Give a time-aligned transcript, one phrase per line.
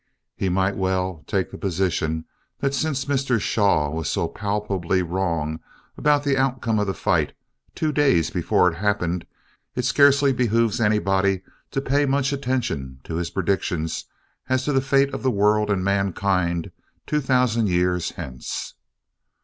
[0.35, 2.25] He might well take the position
[2.57, 3.39] that since Mr.
[3.39, 5.59] Shaw was so palpably wrong
[5.95, 7.33] about the outcome of the fight
[7.75, 9.27] two days before it happened,
[9.75, 14.05] it scarcely behooves anybody to pay much attention to his predictions
[14.49, 16.71] as to the fate of the world and mankind
[17.05, 18.73] two thousand years hence.